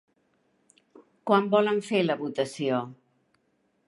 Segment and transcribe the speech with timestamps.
[1.31, 2.81] Quan volen fer la votació?